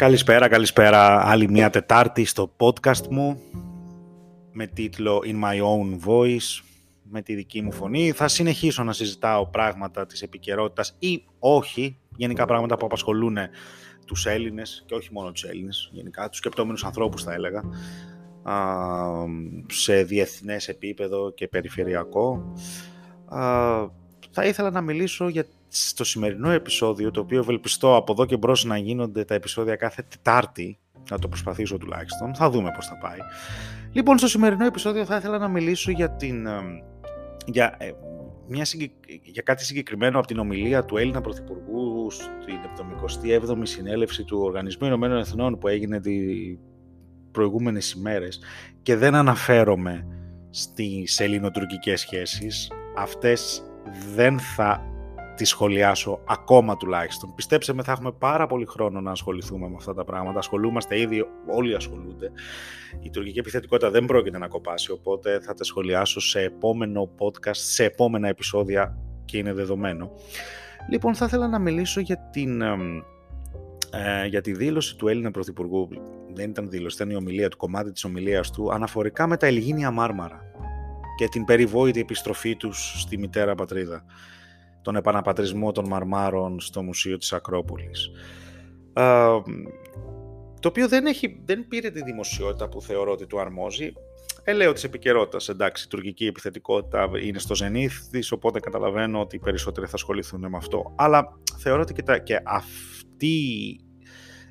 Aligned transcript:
Καλησπέρα, 0.00 0.48
καλησπέρα. 0.48 1.28
Άλλη 1.28 1.50
μια 1.50 1.70
Τετάρτη 1.70 2.24
στο 2.24 2.52
podcast 2.56 3.06
μου 3.10 3.40
με 4.52 4.66
τίτλο 4.66 5.22
In 5.24 5.44
My 5.44 5.62
Own 5.62 6.08
Voice, 6.08 6.62
με 7.02 7.22
τη 7.22 7.34
δική 7.34 7.62
μου 7.62 7.72
φωνή. 7.72 8.12
Θα 8.12 8.28
συνεχίσω 8.28 8.84
να 8.84 8.92
συζητάω 8.92 9.46
πράγματα 9.46 10.06
της 10.06 10.22
επικαιρότητας 10.22 10.96
ή 10.98 11.24
όχι, 11.38 11.98
γενικά 12.16 12.46
πράγματα 12.46 12.76
που 12.76 12.86
απασχολούν 12.86 13.36
τους 14.06 14.26
Έλληνες 14.26 14.84
και 14.86 14.94
όχι 14.94 15.08
μόνο 15.12 15.32
τους 15.32 15.44
Έλληνες, 15.44 15.90
γενικά 15.92 16.28
τους 16.28 16.38
σκεπτόμενους 16.38 16.84
ανθρώπους 16.84 17.22
θα 17.22 17.32
έλεγα, 17.32 17.62
σε 19.66 20.02
διεθνές 20.02 20.68
επίπεδο 20.68 21.30
και 21.30 21.48
περιφερειακό. 21.48 22.52
Θα 24.40 24.48
ήθελα 24.48 24.70
να 24.70 24.80
μιλήσω 24.80 25.28
για 25.28 25.44
στο 25.68 26.04
σημερινό 26.04 26.50
επεισόδιο, 26.50 27.10
το 27.10 27.20
οποίο 27.20 27.38
ευελπιστώ 27.38 27.96
από 27.96 28.12
εδώ 28.12 28.24
και 28.26 28.36
μπρος 28.36 28.64
να 28.64 28.76
γίνονται 28.76 29.24
τα 29.24 29.34
επεισόδια 29.34 29.76
κάθε 29.76 30.02
Τετάρτη, 30.02 30.78
να 31.10 31.18
το 31.18 31.28
προσπαθήσω 31.28 31.78
τουλάχιστον, 31.78 32.34
θα 32.34 32.50
δούμε 32.50 32.70
πώς 32.74 32.86
θα 32.86 32.98
πάει. 32.98 33.18
Λοιπόν, 33.92 34.18
στο 34.18 34.28
σημερινό 34.28 34.66
επεισόδιο 34.66 35.04
θα 35.04 35.16
ήθελα 35.16 35.38
να 35.38 35.48
μιλήσω 35.48 35.90
για, 35.90 36.10
την, 36.10 36.46
για, 37.46 37.76
ε, 37.78 37.90
μια 38.48 38.66
για 39.22 39.42
κάτι 39.42 39.64
συγκεκριμένο 39.64 40.18
από 40.18 40.26
την 40.26 40.38
ομιλία 40.38 40.84
του 40.84 40.96
Έλληνα 40.96 41.20
Πρωθυπουργού 41.20 42.10
στην 42.10 42.56
77η 43.50 43.60
συνέλευση 43.62 44.24
του 44.24 44.38
Οργανισμού 44.42 44.86
Ηνωμένων 44.86 45.18
Εθνών 45.18 45.58
που 45.58 45.68
έγινε 45.68 46.00
τις 46.00 46.58
προηγούμενες 47.30 47.92
ημέρες 47.92 48.40
και 48.82 48.96
δεν 48.96 49.14
αναφέρομαι 49.14 50.06
στις 50.50 51.20
ελληνοτουρκικές 51.20 52.00
σχέσεις. 52.00 52.70
Αυτές 52.96 53.64
δεν 54.14 54.38
θα 54.38 54.90
τη 55.40 55.46
σχολιάσω 55.46 56.20
ακόμα 56.28 56.76
τουλάχιστον. 56.76 57.34
Πιστέψτε 57.34 57.72
με, 57.72 57.82
θα 57.82 57.92
έχουμε 57.92 58.12
πάρα 58.12 58.46
πολύ 58.46 58.64
χρόνο 58.64 59.00
να 59.00 59.10
ασχοληθούμε 59.10 59.68
με 59.68 59.74
αυτά 59.76 59.94
τα 59.94 60.04
πράγματα. 60.04 60.38
Ασχολούμαστε 60.38 61.00
ήδη, 61.00 61.24
όλοι 61.46 61.74
ασχολούνται. 61.74 62.30
Η 63.00 63.10
τουρκική 63.10 63.38
επιθετικότητα 63.38 63.90
δεν 63.90 64.04
πρόκειται 64.04 64.38
να 64.38 64.48
κοπάσει, 64.48 64.90
οπότε 64.90 65.40
θα 65.40 65.54
τα 65.54 65.64
σχολιάσω 65.64 66.20
σε 66.20 66.40
επόμενο 66.40 67.10
podcast, 67.18 67.54
σε 67.54 67.84
επόμενα 67.84 68.28
επεισόδια 68.28 68.98
και 69.24 69.38
είναι 69.38 69.52
δεδομένο. 69.52 70.10
Λοιπόν, 70.90 71.14
θα 71.14 71.24
ήθελα 71.24 71.48
να 71.48 71.58
μιλήσω 71.58 72.00
για 72.00 72.28
την... 72.32 72.62
Ε, 73.92 74.26
για 74.26 74.40
τη 74.40 74.52
δήλωση 74.52 74.96
του 74.96 75.08
Έλληνα 75.08 75.30
Πρωθυπουργού, 75.30 75.88
δεν 76.34 76.50
ήταν 76.50 76.70
δήλωση, 76.70 76.96
ήταν 76.96 77.10
η 77.10 77.14
ομιλία 77.14 77.48
του, 77.48 77.56
κομμάτι 77.56 77.92
της 77.92 78.04
ομιλίας 78.04 78.50
του, 78.50 78.72
αναφορικά 78.72 79.26
με 79.26 79.36
τα 79.36 79.46
Ελγίνια 79.46 79.90
Μάρμαρα 79.90 80.49
και 81.20 81.28
την 81.28 81.44
περιβόητη 81.44 82.00
επιστροφή 82.00 82.56
τους 82.56 83.00
στη 83.00 83.18
μητέρα 83.18 83.54
πατρίδα 83.54 84.04
τον 84.82 84.96
επαναπατρισμό 84.96 85.72
των 85.72 85.86
μαρμάρων 85.86 86.60
στο 86.60 86.82
Μουσείο 86.82 87.16
της 87.16 87.32
Ακρόπολης. 87.32 88.10
το 90.60 90.68
οποίο 90.68 90.88
δεν, 90.88 91.06
έχει, 91.06 91.42
δεν 91.44 91.68
πήρε 91.68 91.90
τη 91.90 92.02
δημοσιότητα 92.02 92.68
που 92.68 92.82
θεωρώ 92.82 93.12
ότι 93.12 93.26
του 93.26 93.40
αρμόζει. 93.40 93.92
Ελέω 94.44 94.72
της 94.72 94.84
επικαιρότητας, 94.84 95.48
εντάξει, 95.48 95.84
η 95.84 95.88
τουρκική 95.88 96.26
επιθετικότητα 96.26 97.10
είναι 97.22 97.38
στο 97.38 97.54
ζενήθ 97.54 98.00
της, 98.10 98.32
οπότε 98.32 98.60
καταλαβαίνω 98.60 99.20
ότι 99.20 99.36
οι 99.36 99.40
περισσότεροι 99.40 99.86
θα 99.86 99.94
ασχοληθούν 99.94 100.40
με 100.40 100.56
αυτό. 100.56 100.94
Αλλά 100.96 101.38
θεωρώ 101.58 101.80
ότι 101.80 101.92
και, 101.92 102.02
τα, 102.02 102.18
και 102.18 102.40
αυτή 102.44 103.36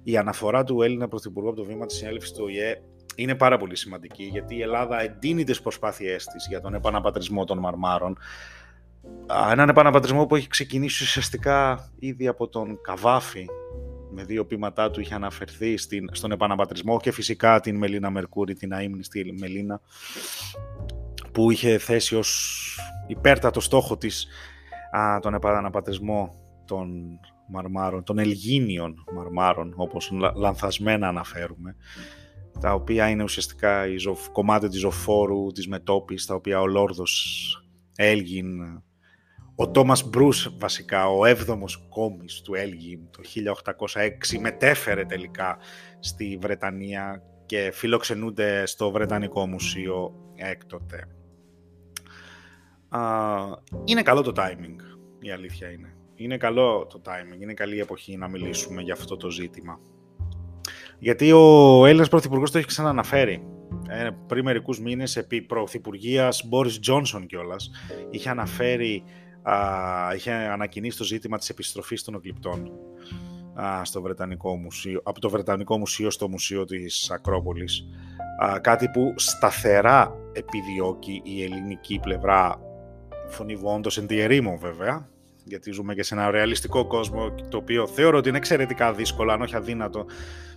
η 0.03 0.17
αναφορά 0.17 0.63
του 0.63 0.81
Έλληνα 0.81 1.07
Πρωθυπουργού 1.07 1.47
από 1.47 1.57
το 1.57 1.65
βήμα 1.65 1.85
της 1.85 1.95
συνέλευσης 1.95 2.31
του 2.31 2.43
ΟΗΕ 2.43 2.81
είναι 3.21 3.35
πάρα 3.35 3.57
πολύ 3.57 3.75
σημαντική, 3.75 4.23
γιατί 4.23 4.55
η 4.55 4.61
Ελλάδα 4.61 5.01
εντείνει 5.01 5.43
τις 5.43 5.61
προσπάθειές 5.61 6.25
της 6.25 6.47
για 6.47 6.61
τον 6.61 6.73
επαναπατρισμό 6.73 7.45
των 7.45 7.57
μαρμάρων. 7.57 8.17
Έναν 9.51 9.69
επαναπατρισμό 9.69 10.25
που 10.25 10.35
έχει 10.35 10.47
ξεκινήσει 10.47 11.03
ουσιαστικά 11.03 11.89
ήδη 11.99 12.27
από 12.27 12.47
τον 12.47 12.81
Καβάφη 12.81 13.45
με 14.11 14.23
δύο 14.23 14.45
πείματά 14.45 14.91
του 14.91 14.99
είχε 14.99 15.13
αναφερθεί 15.13 15.77
στην, 15.77 16.09
στον 16.11 16.31
επαναπατρισμό 16.31 16.99
και 16.99 17.11
φυσικά 17.11 17.59
την 17.59 17.77
Μελίνα 17.77 18.09
Μερκούρη, 18.09 18.53
την 18.53 18.73
αείμνηστη 18.73 19.35
Μελίνα 19.39 19.81
που 21.31 21.51
είχε 21.51 21.77
θέσει 21.77 22.15
ως 22.15 22.79
υπέρτατο 23.07 23.59
στόχο 23.59 23.97
της 23.97 24.27
α, 24.97 25.19
τον 25.19 25.33
επαναπατρισμό 25.33 26.33
των 26.65 27.19
μαρμάρων, 27.47 28.03
των 28.03 28.19
ελγίνιων 28.19 29.03
μαρμάρων 29.15 29.73
όπως 29.75 30.11
λανθασμένα 30.35 31.07
αναφέρουμε 31.07 31.75
τα 32.59 32.73
οποία 32.73 33.09
είναι 33.09 33.23
ουσιαστικά 33.23 33.87
η 33.87 33.97
ζωφ, 33.97 34.29
κομμάτι 34.29 34.67
της 34.67 34.79
ζωφόρου, 34.79 35.51
της 35.51 35.67
μετόπης, 35.67 36.25
τα 36.25 36.35
οποία 36.35 36.61
ο 36.61 36.67
Λόρδος 36.67 37.53
Έλγιν 37.95 38.81
ο 39.61 39.69
Τόμας 39.71 40.09
Μπρούς 40.09 40.55
βασικά, 40.57 41.09
ο 41.09 41.25
έβδομος 41.25 41.87
κόμις 41.89 42.41
του 42.41 42.53
Έλγιν 42.53 42.99
το 43.11 43.21
1806 43.23 44.39
μετέφερε 44.39 45.05
τελικά 45.05 45.57
στη 45.99 46.37
Βρετανία 46.41 47.23
και 47.45 47.71
φιλοξενούνται 47.73 48.65
στο 48.65 48.91
Βρετανικό 48.91 49.47
Μουσείο 49.47 50.13
έκτοτε. 50.35 51.07
είναι 53.83 54.01
καλό 54.01 54.21
το 54.21 54.31
timing, 54.35 54.75
η 55.19 55.31
αλήθεια 55.31 55.71
είναι. 55.71 55.93
Είναι 56.15 56.37
καλό 56.37 56.85
το 56.85 57.01
timing, 57.05 57.41
είναι 57.41 57.53
καλή 57.53 57.79
εποχή 57.79 58.17
να 58.17 58.27
μιλήσουμε 58.27 58.81
για 58.81 58.93
αυτό 58.93 59.17
το 59.17 59.29
ζήτημα. 59.29 59.79
Γιατί 60.99 61.31
ο 61.31 61.85
Έλληνας 61.85 62.09
Πρωθυπουργός 62.09 62.51
το 62.51 62.57
έχει 62.57 62.67
ξανααναφέρει. 62.67 63.43
Ε, 63.89 64.09
πριν 64.27 64.43
μερικούς 64.43 64.79
μήνες, 64.79 65.15
επί 65.15 65.41
Πρωθυπουργίας 65.41 66.43
Μπόρις 66.47 66.79
Τζόνσον 66.79 67.25
κιόλας, 67.25 67.71
είχε 68.09 68.29
αναφέρει 68.29 69.03
είχε 70.15 70.31
ανακοινήσει 70.31 70.97
το 70.97 71.03
ζήτημα 71.03 71.37
της 71.37 71.49
επιστροφής 71.49 72.03
των 72.03 72.15
οκλυπτών 72.15 72.71
στο 73.83 74.01
Βρετανικό 74.01 74.55
Μουσείο, 74.55 75.01
από 75.03 75.19
το 75.19 75.29
Βρετανικό 75.29 75.77
Μουσείο 75.77 76.11
στο 76.11 76.29
Μουσείο 76.29 76.65
της 76.65 77.11
Ακρόπολης. 77.11 77.85
κάτι 78.61 78.89
που 78.89 79.13
σταθερά 79.15 80.15
επιδιώκει 80.33 81.21
η 81.23 81.43
ελληνική 81.43 81.99
πλευρά 82.01 82.59
φωνηβόντως 83.27 83.97
εν 83.97 84.07
τη 84.07 84.19
ερήμο 84.19 84.57
βέβαια, 84.57 85.09
γιατί 85.43 85.71
ζούμε 85.71 85.93
και 85.93 86.03
σε 86.03 86.13
ένα 86.13 86.31
ρεαλιστικό 86.31 86.85
κόσμο 86.87 87.35
το 87.49 87.57
οποίο 87.57 87.87
θεωρώ 87.87 88.17
ότι 88.17 88.29
είναι 88.29 88.37
εξαιρετικά 88.37 88.93
δύσκολο, 88.93 89.31
αν 89.31 89.41
όχι 89.41 89.55
αδύνατο, 89.55 90.05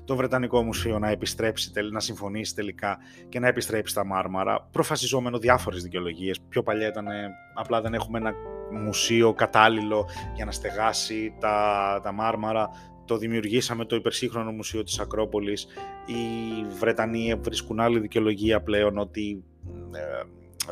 το 0.05 0.17
Βρετανικό 0.17 0.63
Μουσείο 0.63 0.99
να 0.99 1.09
επιστρέψει, 1.09 1.71
να 1.91 2.01
συμφωνήσει 2.01 2.55
τελικά 2.55 2.99
και 3.29 3.39
να 3.39 3.49
επιστρέψει 3.49 3.93
στα 3.93 4.05
Μάρμαρα, 4.05 4.69
προφασιζόμενο 4.73 5.39
διάφορες 5.39 5.83
δικαιολογίες. 5.83 6.41
Πιο 6.49 6.63
παλιά 6.63 6.89
ήταν 6.89 7.07
απλά 7.55 7.81
δεν 7.81 7.95
έχουμε 7.95 8.19
ένα 8.19 8.35
μουσείο 8.85 9.33
κατάλληλο 9.33 10.09
για 10.35 10.45
να 10.45 10.51
στεγάσει 10.51 11.35
τα, 11.41 12.01
τα 12.03 12.13
Μάρμαρα. 12.13 12.69
Το 13.05 13.17
δημιουργήσαμε 13.17 13.85
το 13.85 13.97
υπερσύγχρονο 13.97 14.53
μουσείο 14.53 14.83
της 14.83 15.01
Ακρόπολης. 15.01 15.67
Οι 16.07 16.65
Βρετανοί 16.79 17.35
βρίσκουν 17.41 17.81
άλλη 17.81 18.01
δικαιολογία 18.01 18.63
πλέον 18.63 18.99
ότι 18.99 19.45
ε, 19.95 19.99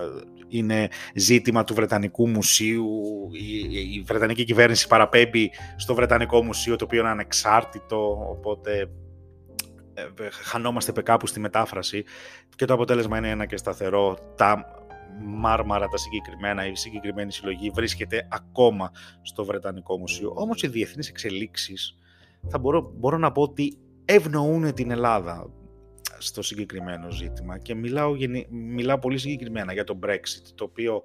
ε, 0.00 0.20
είναι 0.48 0.88
ζήτημα 1.14 1.64
του 1.64 1.74
Βρετανικού 1.74 2.28
Μουσείου. 2.28 2.88
Η, 3.32 3.58
η 3.94 4.02
Βρετανική 4.06 4.44
κυβέρνηση 4.44 4.86
παραπέμπει 4.86 5.50
στο 5.76 5.94
Βρετανικό 5.94 6.44
Μουσείο, 6.44 6.76
το 6.76 6.84
οποίο 6.84 7.00
είναι 7.00 7.08
ανεξάρτητο, 7.08 8.26
οπότε 8.30 8.78
ε, 8.80 8.84
χανόμαστε 10.44 11.03
κάπου 11.03 11.27
στη 11.27 11.41
μετάφραση 11.41 12.05
και 12.56 12.65
το 12.65 12.75
αποτέλεσμα 12.75 13.19
είναι 13.19 13.31
ένα 13.31 13.47
και 13.47 13.56
σταθερό. 13.56 14.19
Τα 14.37 14.65
μάρμαρα 15.25 15.87
τα 15.87 15.97
συγκεκριμένα, 15.97 16.66
η 16.66 16.75
συγκεκριμένη 16.75 17.33
συλλογή 17.33 17.71
βρίσκεται 17.75 18.28
ακόμα 18.31 18.91
στο 19.22 19.44
Βρετανικό 19.44 19.99
Μουσείο. 19.99 20.33
Όμως 20.37 20.62
οι 20.62 20.69
διεθνείς 20.69 21.09
εξελίξεις 21.09 21.99
θα 22.49 22.59
μπορώ, 22.59 22.93
μπορώ 22.97 23.19
να 23.19 23.33
πω 23.33 23.43
ότι 23.43 23.78
ευνοούν 24.05 24.75
την 24.75 24.91
Ελλάδα 24.91 25.50
στο 26.19 26.43
συγκεκριμένο 26.43 27.11
ζήτημα 27.11 27.59
και 27.59 27.75
μιλάω, 27.75 28.17
μιλάω 28.50 28.99
πολύ 28.99 29.19
συγκεκριμένα 29.19 29.72
για 29.72 29.84
το 29.84 29.99
Brexit, 30.06 30.53
το 30.55 30.65
οποίο 30.65 31.03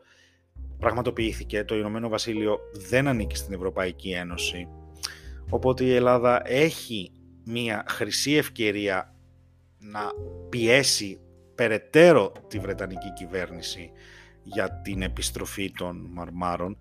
πραγματοποιήθηκε, 0.80 1.64
το 1.64 1.76
Ηνωμένο 1.76 2.10
Βασίλειο 2.10 2.60
δεν 2.90 3.08
ανήκει 3.08 3.36
στην 3.36 3.54
Ευρωπαϊκή 3.54 4.10
Ένωση, 4.10 4.68
οπότε 5.50 5.84
η 5.84 5.94
Ελλάδα 5.94 6.42
έχει 6.46 7.12
μια 7.46 7.86
χρυσή 7.88 8.34
ευκαιρία 8.34 9.14
να 9.80 10.12
πιέσει 10.50 11.20
περαιτέρω 11.56 12.32
τη 12.48 12.60
Βρετανική 12.60 13.14
κυβέρνηση 13.14 13.92
για 14.44 14.82
την 14.82 15.02
επιστροφή 15.02 15.72
των 15.72 16.08
μαρμάρων 16.12 16.78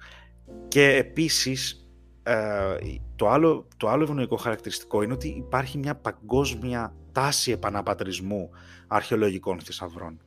και 0.69 0.88
επίσης 0.88 1.88
ε, 2.22 2.76
το, 3.16 3.28
άλλο, 3.28 3.69
το 3.76 3.88
άλλο 3.88 4.02
ευνοϊκό 4.02 4.37
χαρακτηριστικό 4.37 5.02
είναι 5.02 5.12
ότι 5.12 5.28
υπάρχει 5.28 5.78
μια 5.78 5.94
παγκόσμια 5.94 6.94
τάση 7.12 7.50
επαναπατρισμού 7.50 8.50
αρχαιολογικών 8.87 9.60
θησαυρών 9.60 10.20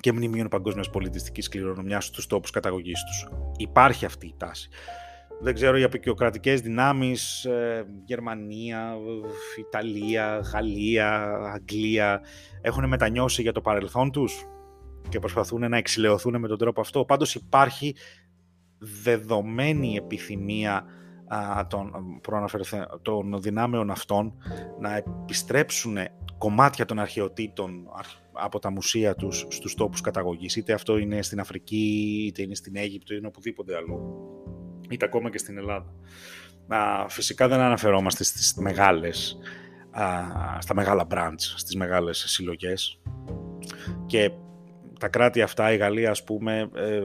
και 0.00 0.12
μνημείων 0.12 0.48
παγκόσμιας 0.48 0.90
πολιτιστικής 0.90 1.48
κληρονομιάς 1.48 2.04
στους 2.04 2.26
τόπους 2.26 2.50
καταγωγής 2.50 3.00
τους. 3.04 3.28
Υπάρχει 3.56 4.04
αυτή 4.04 4.26
η 4.26 4.34
τάση 4.36 4.68
δεν 5.40 5.54
ξέρω, 5.54 5.76
οι 5.76 5.82
απεικιοκρατικές 5.82 6.60
δυνάμεις, 6.60 7.44
ε, 7.44 7.86
Γερμανία, 8.04 8.96
Ιταλία, 9.58 10.38
Γαλλία, 10.52 11.22
Αγγλία, 11.54 12.20
έχουν 12.60 12.88
μετανιώσει 12.88 13.42
για 13.42 13.52
το 13.52 13.60
παρελθόν 13.60 14.10
τους 14.10 14.46
και 15.08 15.18
προσπαθούν 15.18 15.68
να 15.70 15.76
εξηλαιωθούν 15.76 16.40
με 16.40 16.48
τον 16.48 16.58
τρόπο 16.58 16.80
αυτό. 16.80 17.04
Πάντως 17.04 17.34
υπάρχει 17.34 17.94
δεδομένη 18.78 19.96
επιθυμία 19.96 20.84
των, 21.68 21.90
των 23.02 23.40
δυνάμεων 23.40 23.90
αυτών 23.90 24.34
να 24.80 24.96
επιστρέψουν 24.96 25.96
κομμάτια 26.38 26.84
των 26.84 26.98
αρχαιοτήτων 26.98 27.88
από 28.32 28.58
τα 28.58 28.70
μουσεία 28.70 29.14
τους 29.14 29.46
στους 29.48 29.74
τόπους 29.74 30.00
καταγωγής. 30.00 30.56
Είτε 30.56 30.72
αυτό 30.72 30.98
είναι 30.98 31.22
στην 31.22 31.40
Αφρική, 31.40 32.24
είτε 32.26 32.42
είναι 32.42 32.54
στην 32.54 32.76
Αίγυπτο, 32.76 33.04
είτε 33.04 33.14
είναι 33.14 33.26
οπουδήποτε 33.26 33.76
αλλού. 33.76 34.00
Είτε 34.90 35.04
ακόμα 35.04 35.30
και 35.30 35.38
στην 35.38 35.58
Ελλάδα. 35.58 35.92
φυσικά 37.08 37.48
δεν 37.48 37.60
αναφερόμαστε 37.60 38.24
στις 38.24 38.54
μεγάλες, 38.54 39.36
στα 40.58 40.74
μεγάλα 40.74 41.06
branch, 41.10 41.40
στις 41.56 41.76
μεγάλες 41.76 42.24
συλλογές. 42.26 43.00
Και 44.06 44.30
τα 44.98 45.08
κράτη 45.08 45.42
αυτά, 45.42 45.72
η 45.72 45.76
Γαλλία 45.76 46.10
ας 46.10 46.24
πούμε, 46.24 46.70
ε, 46.74 47.00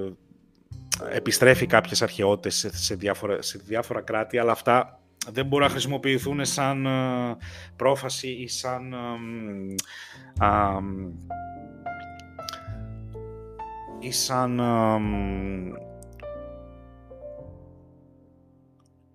επιστρέφει 1.12 1.66
κάποιες 1.66 2.02
αρχαιότητες 2.02 2.68
σε, 2.74 2.96
διάφορα, 2.96 3.42
σε 3.42 3.62
διάφορα 3.66 4.02
κράτη, 4.02 4.38
αλλά 4.38 4.52
αυτά 4.52 5.00
δεν 5.32 5.46
μπορούν 5.46 5.66
να 5.66 5.72
χρησιμοποιηθούν 5.72 6.46
σαν 6.46 6.86
ε, 6.86 7.36
πρόφαση 7.76 8.28
ή 8.28 8.48
σαν 8.48 8.94
ή 14.00 14.12
σαν 14.12 14.60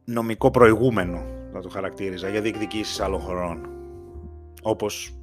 νομικό 0.07 0.51
προηγούμενο, 0.51 1.25
θα 1.53 1.61
το 1.61 1.69
χαρακτήριζα, 1.69 2.29
για 2.29 2.41
διεκδικήσεις 2.41 3.01
άλλων 3.01 3.21
χωρών, 3.21 3.69
όπως 4.63 5.15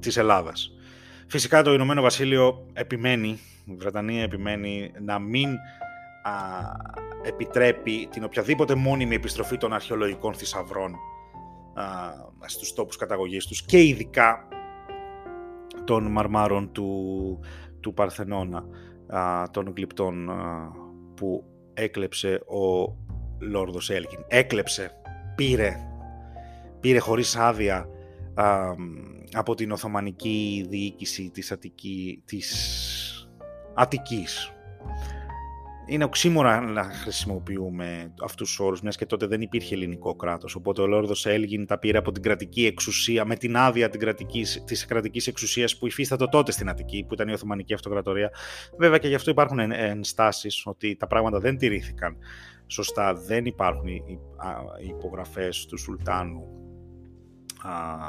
της 0.00 0.16
Ελλάδας. 0.16 0.72
Φυσικά 1.26 1.62
το 1.62 1.72
Ηνωμένο 1.72 2.02
Βασίλειο 2.02 2.66
επιμένει, 2.72 3.38
η 3.64 3.74
Βρετανία 3.74 4.22
επιμένει 4.22 4.92
να 5.00 5.18
μην 5.18 5.48
α, 5.48 6.32
επιτρέπει 7.22 8.08
την 8.10 8.24
οποιαδήποτε 8.24 8.74
μόνιμη 8.74 9.14
επιστροφή 9.14 9.56
των 9.56 9.72
αρχαιολογικών 9.72 10.34
θησαυρών 10.34 10.94
α, 11.74 11.84
στους 12.46 12.72
τόπους 12.72 12.96
καταγωγής 12.96 13.46
τους 13.46 13.62
και 13.62 13.82
ειδικά 13.82 14.48
των 15.84 16.10
μαρμάρων 16.10 16.72
του, 16.72 17.40
του 17.80 17.94
Παρθενώνα, 17.94 18.64
α, 19.06 19.50
των 19.50 19.72
γλυπτών 19.76 20.30
που 21.14 21.44
έκλεψε 21.74 22.40
ο 22.46 22.96
Λόρδος 23.38 23.90
Έλγιν. 23.90 24.24
Έκλεψε, 24.28 24.90
πήρε, 25.34 25.76
πήρε 26.80 26.98
χωρίς 26.98 27.36
άδεια 27.36 27.88
από 29.32 29.54
την 29.54 29.70
Οθωμανική 29.70 30.66
διοίκηση 30.68 31.30
της, 31.30 31.52
Αττική, 31.52 32.22
της 32.24 33.28
Αττικής 33.74 34.52
είναι 35.90 36.04
οξύμορα 36.04 36.60
να 36.60 36.82
χρησιμοποιούμε 36.82 38.14
αυτούς 38.22 38.48
τους 38.48 38.58
όρους, 38.58 38.80
μιας 38.80 38.96
και 38.96 39.06
τότε 39.06 39.26
δεν 39.26 39.40
υπήρχε 39.40 39.74
ελληνικό 39.74 40.14
κράτος. 40.14 40.54
Οπότε 40.54 40.82
ο 40.82 40.86
Λόρδος 40.86 41.26
Έλγιν 41.26 41.66
τα 41.66 41.78
πήρε 41.78 41.98
από 41.98 42.12
την 42.12 42.22
κρατική 42.22 42.66
εξουσία, 42.66 43.24
με 43.24 43.36
την 43.36 43.56
άδεια 43.56 43.90
της 44.64 44.86
κρατικής 44.86 45.26
εξουσίας 45.26 45.78
που 45.78 45.86
υφίστατο 45.86 46.28
τότε 46.28 46.52
στην 46.52 46.68
Αττική, 46.68 47.04
που 47.08 47.14
ήταν 47.14 47.28
η 47.28 47.32
Οθωμανική 47.32 47.74
Αυτοκρατορία. 47.74 48.30
Βέβαια 48.78 48.98
και 48.98 49.08
γι' 49.08 49.14
αυτό 49.14 49.30
υπάρχουν 49.30 49.58
ενστάσεις 49.58 50.62
ότι 50.66 50.96
τα 50.96 51.06
πράγματα 51.06 51.38
δεν 51.38 51.56
τηρήθηκαν 51.56 52.16
σωστά. 52.68 53.14
Δεν 53.14 53.44
υπάρχουν 53.44 53.86
οι 53.86 54.20
υπογραφές 54.88 55.66
του 55.66 55.78
Σουλτάνου 55.78 56.46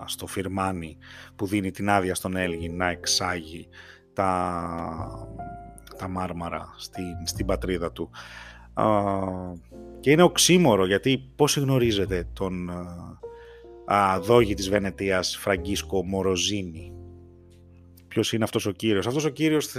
στο 0.06 0.28
Φιρμάνι 0.28 0.98
που 1.36 1.46
δίνει 1.46 1.72
την 1.72 1.90
άδεια 1.90 2.16
στον 2.16 2.36
Έλγιν 2.36 2.76
να 2.76 2.90
εξάγει 2.90 3.68
τα 4.14 4.60
τα 6.00 6.08
μάρμαρα 6.08 6.74
στην, 6.78 7.28
στην 7.28 7.46
πατρίδα 7.46 7.92
του. 7.92 8.10
και 10.00 10.12
είναι 10.12 10.22
οξύμορο 10.22 10.86
γιατί 10.86 11.32
πώς 11.36 11.58
γνωρίζετε 11.58 12.28
τον 12.34 12.70
α, 13.94 14.20
δόγη 14.20 14.54
της 14.54 14.70
Βενετίας 14.70 15.38
Φραγκίσκο 15.38 16.06
Μοροζίνη; 16.06 16.94
Ποιος 18.08 18.34
είναι 18.34 18.44
αυτός 18.44 18.66
ο 18.66 18.72
κύριος; 18.72 19.08
Αυτός 19.08 19.26
ο 19.26 19.30
κύριος 19.30 19.72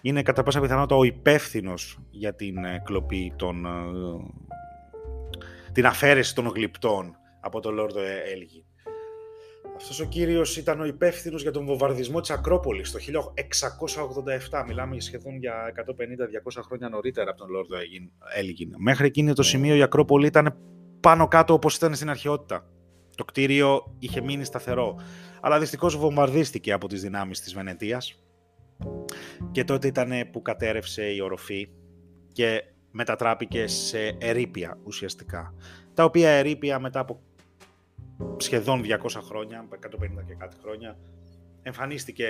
είναι 0.00 0.22
κατά 0.22 0.42
πάσα 0.42 0.60
πιθανότητα 0.60 0.96
ο 0.96 1.04
υπεύθυνος 1.04 1.98
για 2.10 2.34
την 2.34 2.64
ε, 2.64 2.82
κλοπή 2.84 3.32
των, 3.36 3.66
ε, 3.66 3.70
την 5.72 5.86
αφαίρεση 5.86 6.34
των 6.34 6.46
γλυπτών 6.46 7.16
από 7.40 7.60
τον 7.60 7.74
Λόρδο 7.74 8.00
Έλγη. 8.34 8.64
Αυτός 9.76 10.00
ο 10.00 10.04
κύριος 10.04 10.56
ήταν 10.56 10.80
ο 10.80 10.84
υπεύθυνος 10.84 11.42
για 11.42 11.50
τον 11.50 11.64
βομβαρδισμό 11.64 12.20
της 12.20 12.30
Ακρόπολης 12.30 12.90
το 12.90 12.98
1687. 12.98 14.64
Μιλάμε 14.66 15.00
σχεδόν 15.00 15.36
για 15.36 15.72
150-200 15.76 16.62
χρόνια 16.66 16.88
νωρίτερα 16.88 17.30
από 17.30 17.38
τον 17.38 17.50
Λόρδο 17.50 17.76
Έλγιν. 18.34 18.74
Μέχρι 18.78 19.06
εκείνο 19.06 19.32
το 19.32 19.42
σημείο 19.42 19.74
η 19.74 19.82
Ακρόπολη 19.82 20.26
ήταν 20.26 20.56
πάνω 21.00 21.28
κάτω 21.28 21.52
όπως 21.52 21.76
ήταν 21.76 21.94
στην 21.94 22.10
αρχαιότητα. 22.10 22.66
Το 23.14 23.24
κτίριο 23.24 23.96
είχε 23.98 24.20
μείνει 24.20 24.44
σταθερό. 24.44 25.00
Αλλά 25.40 25.58
δυστυχώς 25.58 25.96
βομβαρδίστηκε 25.96 26.72
από 26.72 26.88
τις 26.88 27.02
δυνάμεις 27.02 27.40
της 27.40 27.54
Βενετίας. 27.54 28.22
Και 29.50 29.64
τότε 29.64 29.86
ήταν 29.86 30.10
που 30.32 30.42
κατέρευσε 30.42 31.04
η 31.04 31.20
οροφή 31.20 31.68
και 32.32 32.64
μετατράπηκε 32.90 33.66
σε 33.66 34.16
ερήπια 34.18 34.78
ουσιαστικά. 34.84 35.54
Τα 35.94 36.04
οποία 36.04 36.30
ερήπια 36.30 36.78
μετά 36.78 37.00
από 37.00 37.20
σχεδόν 38.36 38.82
200 38.84 39.20
χρόνια, 39.22 39.68
150 39.70 39.76
και 40.26 40.34
κάτι 40.38 40.56
χρόνια, 40.62 40.98
εμφανίστηκε 41.62 42.26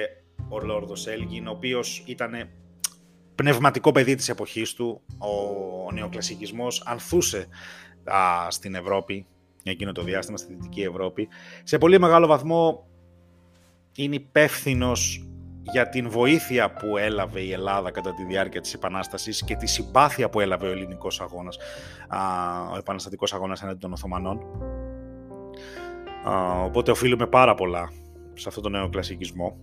ο 0.48 0.60
Λόρδος 0.60 1.06
Έλγιν, 1.06 1.46
ο 1.46 1.50
οποίος 1.50 2.02
ήταν 2.06 2.48
πνευματικό 3.34 3.92
παιδί 3.92 4.14
της 4.14 4.28
εποχής 4.28 4.74
του, 4.74 5.00
ο, 5.18 5.28
ο 5.86 5.92
νεοκλασικισμός 5.92 6.82
ανθούσε 6.86 7.48
α, 8.04 8.50
στην 8.50 8.74
Ευρώπη, 8.74 9.26
εκείνο 9.62 9.92
το 9.92 10.02
διάστημα, 10.02 10.36
στη 10.36 10.54
Δυτική 10.54 10.82
Ευρώπη. 10.82 11.28
Σε 11.62 11.78
πολύ 11.78 11.98
μεγάλο 11.98 12.26
βαθμό 12.26 12.86
είναι 13.96 14.14
υπεύθυνος 14.14 15.29
για 15.62 15.88
την 15.88 16.10
βοήθεια 16.10 16.72
που 16.72 16.96
έλαβε 16.96 17.40
η 17.40 17.52
Ελλάδα 17.52 17.90
κατά 17.90 18.14
τη 18.14 18.24
διάρκεια 18.24 18.60
της 18.60 18.74
Επανάστασης 18.74 19.44
και 19.44 19.56
τη 19.56 19.66
συμπάθεια 19.66 20.30
που 20.30 20.40
έλαβε 20.40 20.68
ο 20.68 20.70
ελληνικός 20.70 21.20
αγώνας, 21.20 21.58
ο 22.72 22.76
επαναστατικός 22.76 23.32
αγώνας 23.32 23.62
έναντι 23.62 23.78
των 23.78 23.92
Οθωμανών 23.92 24.40
οπότε 26.64 26.90
οφείλουμε 26.90 27.26
πάρα 27.26 27.54
πολλά 27.54 27.92
σε 28.32 28.48
αυτό 28.48 28.60
το 28.60 28.68
νέο 28.68 28.88
κλασικισμό 28.88 29.56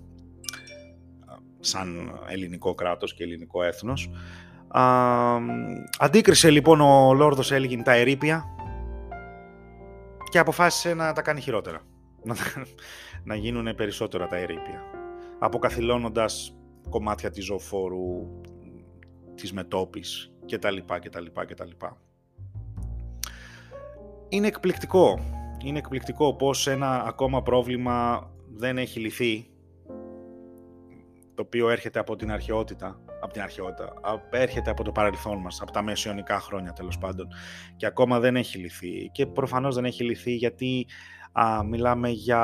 σαν 1.60 2.20
ελληνικό 2.28 2.74
κράτος 2.74 3.14
και 3.14 3.24
ελληνικό 3.24 3.64
έθνος. 3.64 4.10
αντίκρισε 6.00 6.50
λοιπόν 6.50 6.82
ο 6.82 7.14
Λόρδος 7.14 7.52
Έλγιν 7.52 7.84
τα 7.84 7.94
ερήπια 7.94 8.46
και 10.30 10.40
αποφάσισε 10.40 10.94
να 10.94 11.14
τα 11.14 11.22
κάνει 11.22 11.42
χειρότερα. 11.42 11.82
Να, 12.24 12.36
να 13.24 13.36
γίνουν 13.36 13.76
περισσότερα 13.76 14.28
τα 14.28 14.36
ερήπια. 14.36 14.97
Αποκαθιλώνοντας 15.40 16.58
κομμάτια 16.90 17.30
της 17.30 17.46
ζωοφόρου, 17.46 18.28
της 19.36 19.54
μετόπης 19.54 20.32
κτλ. 20.52 20.78
κτλ, 21.02 21.26
κτλ. 21.34 21.72
Είναι 24.30 24.48
εκπληκτικό 24.48 25.20
είναι 25.64 25.78
εκπληκτικό 25.78 26.34
πως 26.34 26.68
ένα 26.68 27.04
ακόμα 27.04 27.42
πρόβλημα 27.42 28.30
δεν 28.56 28.78
έχει 28.78 29.00
λυθεί 29.00 29.50
το 31.36 31.42
οποίο 31.42 31.70
έρχεται 31.70 32.00
από 32.00 32.16
την 32.16 32.32
αρχαιότητα, 32.32 33.00
από 33.22 33.34
την 33.34 33.42
αρχαιότητα, 33.42 33.94
έρχεται 34.30 34.70
από 34.70 34.84
το 34.84 34.92
παρελθόν 34.92 35.38
μας, 35.38 35.62
από 35.62 35.72
τα 35.72 35.82
μεσαιωνικά 35.82 36.40
χρόνια 36.40 36.74
τέλος 36.74 36.98
πάντων 36.98 37.28
και 37.76 37.86
ακόμα 37.86 38.20
δεν 38.20 38.36
έχει 38.36 38.58
λυθεί 38.58 39.10
και 39.12 39.26
προφανώς 39.26 39.76
δεν 39.76 39.86
έχει 39.86 40.04
λυθεί 40.04 40.32
γιατί 40.32 40.88
Α, 41.40 41.64
μιλάμε 41.64 42.10
για 42.10 42.42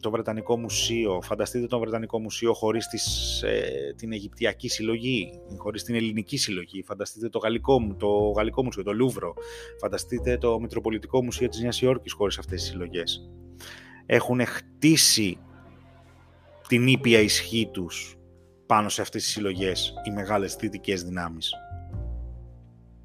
το 0.00 0.10
Βρετανικό 0.10 0.58
Μουσείο. 0.58 1.20
Φανταστείτε 1.22 1.66
το 1.66 1.78
Βρετανικό 1.78 2.20
Μουσείο 2.20 2.54
χωρίς 2.54 2.88
τις, 2.88 3.42
ε, 3.42 3.94
την 3.96 4.12
Αιγυπτιακή 4.12 4.68
Συλλογή, 4.68 5.40
χωρίς 5.56 5.82
την 5.82 5.94
Ελληνική 5.94 6.36
Συλλογή. 6.36 6.82
Φανταστείτε 6.82 7.28
το 7.28 7.38
Γαλλικό, 7.38 7.94
το 7.98 8.08
Γαλλικό 8.36 8.64
Μουσείο, 8.64 8.82
το 8.82 8.92
Λούβρο. 8.92 9.34
Φανταστείτε 9.80 10.38
το 10.38 10.60
Μητροπολιτικό 10.60 11.24
Μουσείο 11.24 11.48
της 11.48 11.60
Νέας 11.60 11.80
Υόρκης 11.80 12.12
χωρίς 12.12 12.38
αυτές 12.38 12.60
τις 12.60 12.70
συλλογές. 12.70 13.30
Έχουν 14.06 14.46
χτίσει 14.46 15.38
την 16.68 16.86
ήπια 16.86 17.20
ισχύ 17.20 17.70
τους 17.72 18.16
πάνω 18.66 18.88
σε 18.88 19.00
αυτές 19.02 19.22
τις 19.22 19.32
συλλογές 19.32 19.94
οι 20.04 20.10
μεγάλες 20.10 20.56
δυτικές 20.56 21.02
δυνάμεις. 21.02 21.52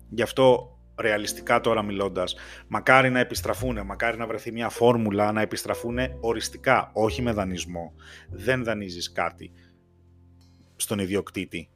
Γι' 0.09 0.21
αυτό 0.21 0.72
ρεαλιστικά 1.01 1.61
τώρα 1.61 1.81
μιλώντας, 1.81 2.35
μακάρι 2.67 3.09
να 3.09 3.19
επιστραφούν, 3.19 3.85
μακάρι 3.85 4.17
να 4.17 4.27
βρεθεί 4.27 4.51
μια 4.51 4.69
φόρμουλα 4.69 5.31
να 5.31 5.41
επιστραφούν 5.41 5.97
οριστικά, 6.19 6.91
όχι 6.93 7.21
με 7.21 7.31
δανεισμό. 7.31 7.93
Δεν 8.29 8.63
δανείζεις 8.63 9.11
κάτι 9.11 9.51
στον 10.75 10.99
ιδιοκτήτη 10.99 11.69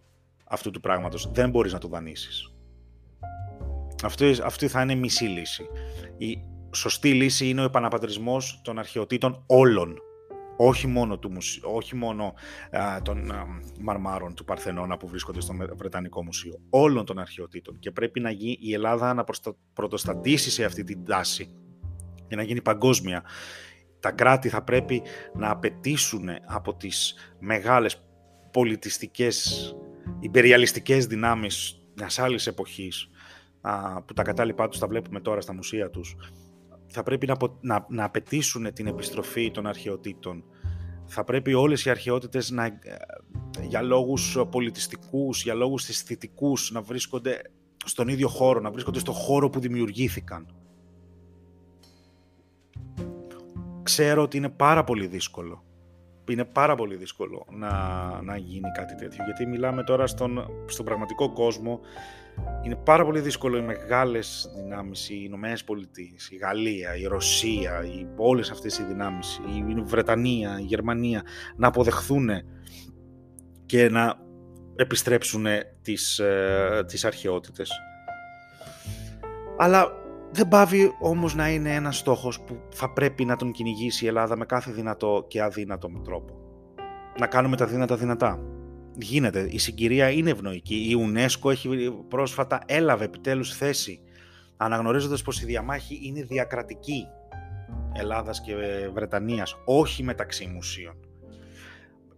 αυτού 0.46 0.72
του 0.72 0.80
πράγματος. 0.80 1.32
Δεν 1.32 1.50
μπορείς 1.50 1.74
να 1.74 1.80
το 1.80 1.88
δανείσεις. 1.88 2.52
Αυτή, 4.04 4.36
αυτή 4.44 4.68
θα 4.68 4.82
είναι 4.82 4.96
μισή 4.96 5.26
λύση. 5.26 5.70
Η 6.18 6.38
σωστή 6.72 7.14
λύση 7.14 7.50
είναι 7.50 7.62
ο 7.62 7.64
επαναπατρισμός 7.64 8.62
των 8.64 8.80
αρχαιοτήτων 8.80 9.44
όλων. 9.46 10.02
Όχι 10.58 10.88
μόνο, 10.88 11.20
του, 11.20 11.32
όχι 11.64 11.96
μόνο 11.96 12.34
των 13.04 13.32
μαρμάρων 13.80 14.34
του 14.34 14.46
Παρθενώνα 14.46 14.98
που 14.98 15.08
βρίσκονται 15.08 15.42
στο 15.42 15.54
Βρετανικό 15.76 16.24
Μουσείο, 16.24 16.60
όλων 16.70 17.06
των 17.06 17.20
αρχαιοτήτων 17.20 17.80
και 17.80 17.92
πρέπει 17.92 18.20
να 18.20 18.32
γίνει 18.32 18.58
η 18.62 18.74
Ελλάδα 18.74 19.14
να 19.14 19.24
πρωτοστατήσει 19.74 20.52
σε 20.52 20.66
αυτή 20.66 20.84
την 20.84 21.06
τάση 21.06 21.54
για 22.28 22.38
να 22.38 22.44
γίνει 22.44 22.62
παγκόσμια. 22.62 23.24
Τα 24.00 24.12
κράτη 24.12 24.50
θα 24.50 24.64
πρέπει 24.64 25.02
να 25.34 25.50
απαιτήσουν 25.50 26.30
από 26.46 26.76
τις 26.76 27.16
μεγάλες 27.40 28.04
πολιτιστικές, 28.52 29.76
υπεριαλιστικές 30.20 31.06
δυνάμεις 31.06 31.82
μιας 31.96 32.20
άλλης 32.20 32.48
εποχής 32.48 33.10
που 34.06 34.14
τα 34.14 34.24
κατάλοιπά 34.24 34.68
τους 34.68 34.80
τα 34.80 34.88
βλέπουμε 34.88 35.20
τώρα 35.20 35.42
στα 35.42 35.54
μουσεία 35.54 35.90
τους 35.90 36.16
θα 36.88 37.04
πρέπει 37.04 37.28
να, 37.28 37.36
να, 37.62 37.86
να 37.90 38.04
απαιτήσουν 38.04 38.74
την 38.74 38.88
επιστροφή 38.88 39.52
των 39.52 39.68
αρχαιοτήτων. 39.68 40.44
Θα 41.06 41.24
πρέπει 41.24 41.54
όλες 41.54 41.86
οι 41.86 41.90
αρχαιότητες 41.90 42.52
να, 42.52 42.66
ε, 42.66 42.72
για 43.62 43.82
λόγους 43.82 44.38
πολιτιστικούς, 44.52 45.44
για 45.44 45.54
λόγους 45.54 45.90
αισθητικούς 45.90 46.72
να 46.72 46.82
βρίσκονται 46.82 47.42
στον 47.86 48.08
ίδιο 48.08 48.28
χώρο, 48.28 48.60
να 48.60 48.72
βρίσκονται 48.72 49.00
στο 49.00 49.12
χώρο 49.12 49.50
που 49.50 49.60
δημιουργήθηκαν. 49.60 50.56
Ξέρω 53.84 54.22
ότι 54.22 54.38
είναι 54.38 54.50
πάρα 54.50 54.84
πολύ 54.84 55.08
δύσκολο. 55.08 55.67
Είναι 56.30 56.46
πάρα 56.46 56.76
πολύ 56.76 56.96
δύσκολο 56.96 57.46
να, 57.52 57.72
να 58.22 58.38
γίνει 58.38 58.72
κάτι 58.74 58.96
τέτοιο, 58.96 59.24
γιατί 59.24 59.46
μιλάμε 59.46 59.84
τώρα 59.84 60.08
στον, 60.08 60.50
στον 60.66 60.86
πραγματικό 60.86 61.34
κόσμο 61.34 61.80
είναι 62.64 62.76
πάρα 62.76 63.06
πολύ 63.06 63.20
δύσκολο 63.20 63.58
οι 63.58 63.62
μεγάλες 63.62 64.52
δυνάμεις, 64.56 65.10
οι 65.10 65.22
Ηνωμένες 65.26 65.64
Πολιτείες, 65.64 66.30
η 66.30 66.36
Γαλλία, 66.36 66.96
η 66.96 67.06
Ρωσία, 67.06 67.86
οι, 67.86 68.08
όλες 68.16 68.52
αυτές 68.52 68.78
οι 68.78 68.84
δυνάμεις, 68.84 69.40
η 69.78 69.82
Βρετανία, 69.82 70.58
η 70.60 70.64
Γερμανία, 70.64 71.24
να 71.56 71.68
αποδεχθούν 71.68 72.30
και 73.66 73.90
να 73.90 74.16
επιστρέψουν 74.76 75.46
τις, 75.82 76.20
ε, 76.20 76.84
τις 76.88 77.06
αρχαιότητες. 77.06 77.72
Αλλά 79.58 79.92
δεν 80.32 80.48
πάβει 80.48 80.96
όμως 81.00 81.36
να 81.36 81.50
είναι 81.50 81.76
ένας 81.76 81.98
στόχος 81.98 82.42
που 82.42 82.60
θα 82.70 82.94
πρέπει 82.94 83.26
να 83.26 83.36
τον 83.36 83.52
κυνηγήσει 83.52 84.06
η 84.06 84.08
Ελλάδα 84.08 84.38
με 84.38 84.46
κάθε 84.46 84.72
δυνατό 84.72 85.26
και 85.28 85.42
αδύνατο 85.42 85.90
τρόπο. 86.04 86.36
Να 87.20 87.28
κάνουμε 87.28 87.56
τα 87.56 87.66
δύνατα 87.66 87.96
δυνατά 87.96 88.40
γίνεται. 88.98 89.48
Η 89.50 89.58
συγκυρία 89.58 90.10
είναι 90.10 90.30
ευνοϊκή. 90.30 90.76
Η 90.76 90.96
UNESCO 90.96 91.52
έχει 91.52 91.92
πρόσφατα 92.08 92.62
έλαβε 92.66 93.06
επιτέλους 93.06 93.58
θέση 93.58 94.00
αναγνωρίζοντας 94.58 95.22
πως 95.22 95.42
η 95.42 95.46
διαμάχη 95.46 96.00
είναι 96.04 96.24
διακρατική 96.24 97.06
Ελλάδας 97.94 98.42
και 98.42 98.54
Βρετανίας, 98.94 99.56
όχι 99.66 100.04
μεταξύ 100.04 100.52
μουσείων. 100.54 101.07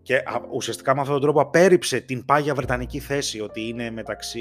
Και 0.01 0.23
ουσιαστικά 0.51 0.95
με 0.95 0.99
αυτόν 0.99 1.15
τον 1.15 1.23
τρόπο 1.23 1.41
απέρριψε 1.41 1.99
την 1.99 2.25
πάγια 2.25 2.53
βρετανική 2.53 2.99
θέση 2.99 3.39
ότι 3.39 3.67
είναι 3.67 3.91
μεταξύ, 3.91 4.39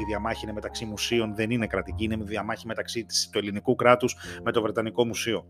η 0.00 0.04
διαμάχη 0.08 0.44
είναι 0.44 0.52
μεταξύ 0.52 0.84
μουσείων, 0.84 1.34
δεν 1.34 1.50
είναι 1.50 1.66
κρατική, 1.66 2.04
είναι 2.04 2.16
διαμάχη 2.16 2.66
μεταξύ 2.66 3.06
του 3.32 3.38
ελληνικού 3.38 3.74
κράτους 3.74 4.16
με 4.44 4.52
το 4.52 4.62
Βρετανικό 4.62 5.06
Μουσείο. 5.06 5.46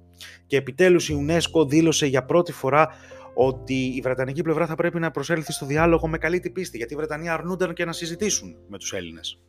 Και 0.46 0.56
επιτέλους 0.56 1.08
η 1.08 1.26
UNESCO 1.26 1.68
δήλωσε 1.68 2.06
για 2.06 2.24
πρώτη 2.24 2.52
φορά 2.52 2.88
ότι 3.34 3.74
η 3.74 4.00
Βρετανική 4.00 4.42
πλευρά 4.42 4.66
θα 4.66 4.74
πρέπει 4.74 5.00
να 5.00 5.10
προσέλθει 5.10 5.52
στο 5.52 5.66
διάλογο 5.66 6.08
με 6.08 6.18
καλή 6.18 6.40
την 6.40 6.52
πίστη, 6.52 6.76
γιατί 6.76 6.92
οι 6.92 6.96
Βρετανοί 6.96 7.28
αρνούνταν 7.28 7.74
και 7.74 7.84
να 7.84 7.92
συζητήσουν 7.92 8.56
με 8.68 8.78
τους 8.78 8.92
Έλληνες 8.92 9.40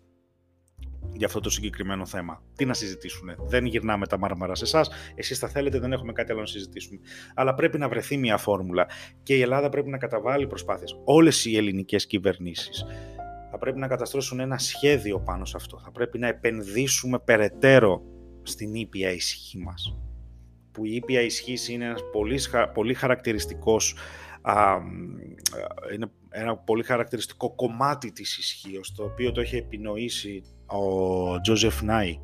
για 1.13 1.27
αυτό 1.27 1.39
το 1.39 1.49
συγκεκριμένο 1.49 2.05
θέμα. 2.05 2.43
Τι 2.55 2.65
να 2.65 2.73
συζητήσουν. 2.73 3.29
Δεν 3.37 3.65
γυρνάμε 3.65 4.07
τα 4.07 4.17
μάρμαρα 4.17 4.55
σε 4.55 4.63
εσάς. 4.63 4.89
Εσείς 5.15 5.39
θα 5.39 5.47
θέλετε, 5.47 5.79
δεν 5.79 5.93
έχουμε 5.93 6.11
κάτι 6.11 6.31
άλλο 6.31 6.39
να 6.39 6.47
συζητήσουμε. 6.47 6.99
Αλλά 7.35 7.53
πρέπει 7.53 7.77
να 7.77 7.89
βρεθεί 7.89 8.17
μια 8.17 8.37
φόρμουλα 8.37 8.87
και 9.23 9.35
η 9.35 9.41
Ελλάδα 9.41 9.69
πρέπει 9.69 9.89
να 9.89 9.97
καταβάλει 9.97 10.47
προσπάθειες. 10.47 10.99
Όλες 11.03 11.45
οι 11.45 11.57
ελληνικές 11.57 12.07
κυβερνήσεις 12.07 12.85
θα 13.51 13.57
πρέπει 13.57 13.79
να 13.79 13.87
καταστρώσουν 13.87 14.39
ένα 14.39 14.57
σχέδιο 14.57 15.19
πάνω 15.19 15.45
σε 15.45 15.57
αυτό. 15.57 15.79
Θα 15.79 15.91
πρέπει 15.91 16.19
να 16.19 16.27
επενδύσουμε 16.27 17.19
περαιτέρω 17.19 18.01
στην 18.43 18.75
ήπια 18.75 19.11
ισχύ 19.11 19.57
μας 19.57 19.95
που 20.71 20.85
η 20.85 20.95
ήπια 20.95 21.21
ισχύ 21.21 21.73
είναι 21.73 21.85
ένας 21.85 22.01
πολύ, 22.11 22.39
πολύ 22.73 22.93
χαρακτηριστικός 22.93 23.95
α, 24.41 24.77
είναι 25.93 26.11
ένα 26.29 26.57
πολύ 26.57 26.83
χαρακτηριστικό 26.83 27.55
κομμάτι 27.55 28.11
της 28.11 28.37
ισχύως, 28.37 28.93
το 28.95 29.03
οποίο 29.03 29.31
το 29.31 29.41
έχει 29.41 29.55
επινοήσει 29.55 30.43
ο 30.71 31.41
Τζόζεφ 31.41 31.81
Νάι 31.81 32.19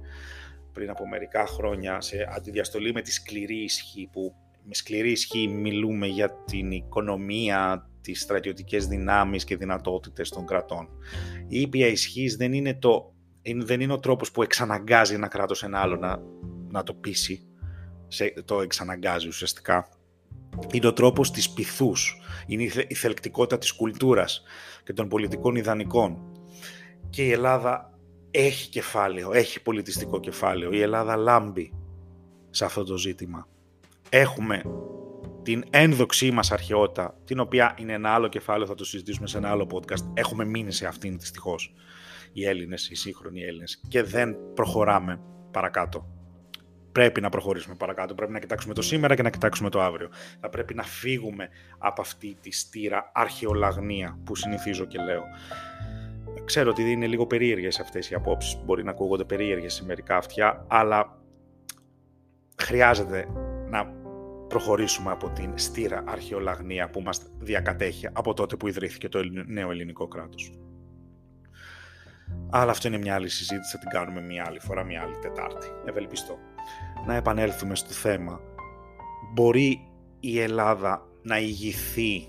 πριν 0.74 0.90
από 0.90 1.08
μερικά 1.08 1.46
χρόνια 1.46 2.02
σε 2.02 2.28
αντιδιαστολή 2.36 2.94
με 2.94 3.02
τη 3.02 3.12
σκληρή 3.12 3.64
ισχύ 3.64 4.10
που 4.12 4.36
με 4.68 4.74
σκληρή 4.74 5.12
ισχύ 5.12 5.48
μιλούμε 5.48 6.08
για 6.08 6.32
την 6.46 6.72
οικονομία, 6.72 7.90
τις 8.02 8.22
στρατιωτικές 8.22 8.88
δυνάμεις 8.88 9.44
και 9.44 9.58
δυνατότητες 9.58 10.30
των 10.30 10.46
κρατών. 10.46 10.90
Η 11.48 11.62
ήπια 11.62 11.88
ισχύς 11.88 12.36
δεν 12.36 12.54
είναι, 12.54 12.74
το, 12.74 13.14
δεν 13.64 13.82
είναι 13.82 13.94
ο 13.94 14.00
τρόπος 14.00 14.32
που 14.32 14.44
εξαναγκάζει 14.44 15.14
ένα 15.14 15.28
κράτος 15.28 15.64
ένα 15.64 15.80
άλλο 15.80 15.96
να, 15.96 16.22
να 16.70 16.84
το 16.84 16.94
πείσει, 16.94 17.48
σε, 18.08 18.34
το 18.46 18.62
εξαναγκάζει 18.62 19.28
ουσιαστικά. 19.28 19.88
Είναι 20.72 20.88
ο 20.88 20.94
τρόπος 20.94 21.32
της 21.32 21.50
πυθούς, 21.50 22.22
είναι 22.48 22.64
η 22.88 22.94
θελκτικότητα 22.94 23.58
της 23.58 23.72
κουλτούρας 23.72 24.44
και 24.84 24.94
των 24.94 25.08
πολιτικών 25.08 25.56
ιδανικών. 25.56 26.32
Και 27.10 27.26
η 27.26 27.32
Ελλάδα 27.32 27.97
έχει 28.32 28.70
κεφάλαιο, 28.70 29.34
έχει 29.34 29.62
πολιτιστικό 29.62 30.20
κεφάλαιο. 30.20 30.72
Η 30.72 30.82
Ελλάδα 30.82 31.16
λάμπει 31.16 31.74
σε 32.50 32.66
αυτό 32.66 32.84
το 32.84 32.98
ζήτημα. 32.98 33.48
Έχουμε 34.10 34.62
την 35.44 35.64
ένδοξή 35.70 36.32
μας 36.32 36.52
αρχαιότητα, 36.52 37.18
την 37.26 37.40
οποία 37.40 37.76
είναι 37.78 37.94
ένα 37.94 38.10
άλλο 38.10 38.28
κεφάλαιο, 38.28 38.68
θα 38.68 38.76
το 38.76 38.86
συζητήσουμε 38.86 39.28
σε 39.28 39.38
ένα 39.38 39.50
άλλο 39.50 39.68
podcast. 39.74 40.12
Έχουμε 40.14 40.46
μείνει 40.46 40.72
σε 40.72 40.88
αυτήν 40.88 41.20
δυστυχώς 41.20 41.74
οι 42.34 42.46
Έλληνες, 42.46 42.90
οι 42.90 42.96
σύγχρονοι 42.96 43.42
Έλληνες 43.42 43.82
και 43.88 44.04
δεν 44.04 44.36
προχωράμε 44.54 45.22
παρακάτω 45.52 46.18
πρέπει 46.98 47.22
να 47.22 47.30
προχωρήσουμε 47.30 47.76
παρακάτω. 47.76 48.14
Πρέπει 48.14 48.32
να 48.32 48.40
κοιτάξουμε 48.40 48.74
το 48.74 48.82
σήμερα 48.82 49.16
και 49.16 49.22
να 49.22 49.30
κοιτάξουμε 49.30 49.70
το 49.70 49.82
αύριο. 49.82 50.10
Θα 50.40 50.50
πρέπει 50.50 50.74
να 50.74 50.84
φύγουμε 50.84 51.50
από 51.78 52.02
αυτή 52.02 52.38
τη 52.42 52.52
στήρα 52.52 53.12
αρχαιολαγνία 53.14 54.20
που 54.24 54.36
συνηθίζω 54.36 54.86
και 54.86 54.98
λέω. 55.00 55.24
Ξέρω 56.46 56.70
ότι 56.70 56.92
είναι 56.92 57.08
λίγο 57.08 57.28
περίεργες 57.28 57.80
αυτές 57.80 58.10
οι 58.10 58.16
απόψεις, 58.16 58.62
μπορεί 58.66 58.84
να 58.84 58.92
ακούγονται 58.92 59.24
περίεργες 59.24 59.74
σε 59.74 59.86
μερικά 59.86 60.18
αυτιά, 60.18 60.66
αλλά 60.68 61.22
χρειάζεται 62.58 63.28
να 63.70 63.86
προχωρήσουμε 64.48 65.12
από 65.12 65.30
την 65.30 65.58
στήρα 65.58 66.04
αρχαιολαγνία 66.08 66.90
που 66.90 67.02
μας 67.02 67.22
διακατέχει 67.40 68.08
από 68.14 68.34
τότε 68.34 68.56
που 68.56 68.68
ιδρύθηκε 68.68 69.10
το 69.10 69.20
νέο 69.48 69.72
ελληνικό 69.72 70.08
κράτος. 70.08 70.52
Αλλά 72.50 72.72
αυτό 72.72 72.88
είναι 72.88 72.98
μια 72.98 73.16
άλλη 73.16 73.30
συζήτηση, 73.30 73.72
θα 73.72 73.80
την 73.80 73.90
κάνουμε 73.90 74.22
μια 74.22 74.46
άλλη 74.48 74.60
φορά, 74.60 74.84
μια 74.84 75.02
άλλη 75.02 75.18
Τετάρτη. 75.22 75.68
Ευελπιστώ 75.86 76.38
να 77.06 77.16
επανέλθουμε 77.16 77.76
στο 77.76 77.94
θέμα. 77.94 78.40
Μπορεί 79.34 79.90
η 80.20 80.40
Ελλάδα 80.40 81.08
να 81.22 81.40
ηγηθεί 81.40 82.28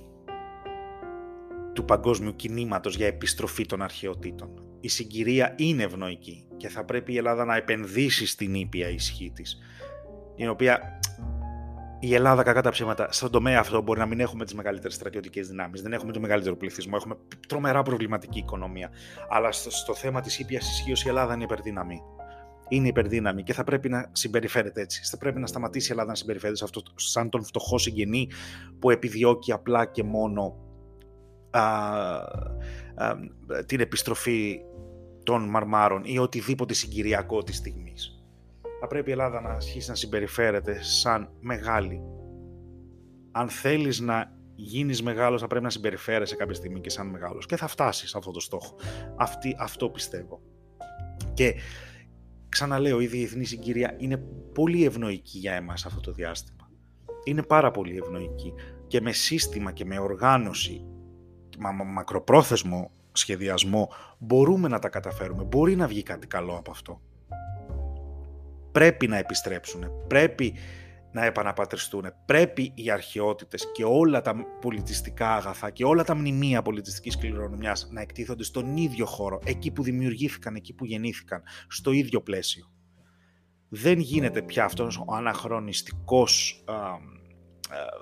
του 1.79 1.85
παγκόσμιου 1.85 2.37
κινήματος 2.37 2.97
για 2.97 3.07
επιστροφή 3.07 3.67
των 3.67 3.83
αρχαιοτήτων. 3.83 4.51
Η 4.81 4.89
συγκυρία 4.89 5.55
είναι 5.57 5.83
ευνοϊκή 5.83 6.45
και 6.57 6.69
θα 6.69 6.85
πρέπει 6.85 7.13
η 7.13 7.17
Ελλάδα 7.17 7.45
να 7.45 7.57
επενδύσει 7.57 8.27
στην 8.27 8.55
ήπια 8.55 8.89
ισχύ 8.89 9.33
της, 9.35 9.59
η 10.37 10.49
οποία 10.49 10.99
η 12.01 12.15
Ελλάδα, 12.15 12.43
κακά 12.43 12.63
τα 12.63 12.71
ψέματα, 12.71 13.09
στον 13.13 13.31
τομέα 13.31 13.59
αυτό 13.59 13.83
μπορεί 13.83 13.99
να 13.99 14.07
μην 14.07 14.21
έχουμε 14.21 14.45
τις 14.45 14.55
μεγαλύτερες 14.55 14.95
στρατιωτικές 14.95 15.49
δυνάμεις, 15.49 15.83
δεν 15.83 15.93
έχουμε 15.93 16.13
το 16.13 16.21
μεγαλύτερο 16.21 16.57
πληθυσμό, 16.57 16.93
έχουμε 16.97 17.17
τρομερά 17.49 17.83
προβληματική 17.83 18.39
οικονομία. 18.39 18.91
Αλλά 19.29 19.53
στο, 19.53 19.71
στο 19.71 19.95
θέμα 19.95 20.21
της 20.21 20.39
ήπιας 20.39 20.71
ισχύως 20.71 21.05
η 21.05 21.09
Ελλάδα 21.09 21.35
είναι 21.35 21.45
υπερδύναμη 21.45 22.03
είναι 22.69 22.89
υπερδύναμη 22.89 23.43
και 23.43 23.53
θα 23.53 23.65
πρέπει 23.65 23.89
να 23.89 24.11
συμπεριφέρεται 24.13 24.81
έτσι. 24.81 25.01
Θα 25.05 25.19
πρέπει 25.19 25.41
να 25.41 25.47
σταματήσει 25.47 25.89
η 25.89 25.91
Ελλάδα 25.91 26.09
να 26.09 26.15
συμπεριφέρεται 26.15 26.65
αυτό, 26.65 26.83
σαν 26.95 27.29
τον 27.29 27.45
φτωχό 27.45 27.79
συγγενή 27.79 28.29
που 28.79 28.91
επιδιώκει 28.91 29.53
απλά 29.53 29.87
και 29.87 30.03
μόνο 30.03 30.68
α, 31.51 31.61
α, 31.61 33.17
την 33.67 33.81
επιστροφή 33.81 34.61
των 35.23 35.49
μαρμάρων 35.49 36.03
ή 36.05 36.19
οτιδήποτε 36.19 36.75
συγκυριακό 36.75 37.43
της 37.43 37.57
στιγμής. 37.57 38.23
Θα 38.81 38.87
πρέπει 38.87 39.09
η 39.09 39.13
Ελλάδα 39.13 39.41
να 39.41 39.49
αρχίσει 39.49 39.89
να 39.89 39.95
συμπεριφέρεται 39.95 40.83
σαν 40.83 41.31
μεγάλη. 41.41 42.01
Αν 43.33 43.49
θέλεις 43.49 44.01
να 44.01 44.33
γίνεις 44.55 45.03
μεγάλος 45.03 45.41
θα 45.41 45.47
πρέπει 45.47 45.65
να 45.65 45.71
συμπεριφέρεσαι 45.71 46.37
κάποια 46.37 46.55
στιγμή 46.55 46.81
και 46.81 46.91
σαν 46.91 47.07
μεγάλος 47.07 47.47
και 47.47 47.57
θα 47.57 47.67
φτάσεις 47.67 48.11
σε 48.11 48.19
αυτό 48.19 48.31
το 48.31 48.41
στόχο. 48.41 48.75
Αυτή, 49.17 49.57
αυτό 49.59 49.91
πιστεύω. 49.91 50.41
Και 51.35 51.55
ξαναλέω, 52.49 53.01
η 53.01 53.07
διεθνή 53.07 53.45
συγκυρία 53.45 53.95
είναι 53.99 54.17
πολύ 54.55 54.85
ευνοϊκή 54.85 55.39
για 55.39 55.53
εμάς 55.53 55.87
αυτό 55.87 56.01
το 56.01 56.13
διάστημα. 56.13 56.71
Είναι 57.25 57.43
πάρα 57.43 57.71
πολύ 57.71 57.97
ευνοϊκή 57.97 58.53
και 58.87 59.01
με 59.01 59.13
σύστημα 59.13 59.73
και 59.73 59.85
με 59.85 59.99
οργάνωση, 59.99 60.87
μα, 61.59 61.73
μακροπρόθεσμο 61.73 62.91
σχεδιασμό 63.13 63.93
μπορούμε 64.19 64.69
να 64.69 64.79
τα 64.79 64.89
καταφέρουμε. 64.89 65.45
Μπορεί 65.45 65.77
να 65.77 65.87
βγει 65.87 66.03
κάτι 66.03 66.27
καλό 66.27 66.57
από 66.57 66.71
αυτό. 66.71 67.01
Πρέπει 68.73 69.07
να 69.07 69.17
επιστρέψουν. 69.17 69.91
Πρέπει 70.07 70.55
να 71.13 71.25
επαναπατριστούν. 71.25 72.05
Πρέπει 72.27 72.73
οι 72.75 72.91
αρχαιότητες 72.91 73.73
και 73.73 73.85
όλα 73.85 74.21
τα 74.21 74.35
πολιτιστικά 74.61 75.35
αγαθά 75.35 75.71
και 75.71 75.85
όλα 75.85 76.05
τα 76.05 76.15
μνημεία 76.15 76.63
πολιτιστικής 76.63 77.19
κληρονομιάς 77.19 77.89
να 77.91 78.01
εκτίθονται 78.01 78.45
στον 78.45 78.77
ίδιο 78.77 79.07
χώρο, 79.07 79.41
εκεί 79.45 79.71
που 79.71 79.83
δημιουργήθηκαν, 79.83 80.55
εκεί 80.55 80.75
που 80.75 80.85
γεννήθηκαν, 80.85 81.43
στο 81.69 81.93
ίδιο 81.93 82.21
πλαίσιο. 82.21 82.73
Δεν 83.69 83.99
γίνεται 83.99 84.43
πια 84.43 84.65
αυτός 84.65 84.99
ο 84.99 85.15
αναχρονιστικός 85.15 86.63
α, 86.67 86.75
α, 86.75 86.99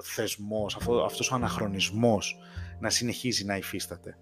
θεσμός, 0.03 0.77
αυτό, 0.77 1.05
αυτός 1.05 1.31
ο 1.31 1.35
αναχρονισμός 1.35 2.37
να 2.81 2.91
συνεχίζει 2.91 3.45
να 3.45 3.57
υφίσταται. 3.57 4.19